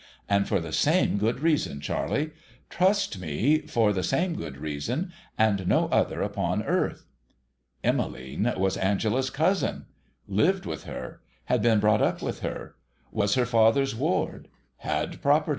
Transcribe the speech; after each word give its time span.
And 0.27 0.47
for 0.47 0.59
the 0.59 0.73
same 0.73 1.19
good 1.19 1.41
reason, 1.41 1.79
Charley 1.79 2.25
j 2.25 2.31
trust 2.71 3.19
me, 3.19 3.59
for 3.59 3.93
the 3.93 4.01
same 4.01 4.33
good 4.35 4.57
reason, 4.57 5.13
and 5.37 5.67
no 5.67 5.89
other 5.89 6.23
upon 6.23 6.63
earth!' 6.63 7.05
Emmeline 7.83 8.51
was 8.57 8.77
Angela's 8.77 9.29
cousin. 9.29 9.85
Lived 10.27 10.65
with 10.65 10.85
her. 10.85 11.21
Had 11.45 11.61
been 11.61 11.79
brought 11.79 12.01
up 12.01 12.19
with 12.19 12.39
her. 12.39 12.77
Was 13.11 13.35
her 13.35 13.45
father's 13.45 13.93
ward. 13.95 14.47
Had 14.77 15.21
property. 15.21 15.49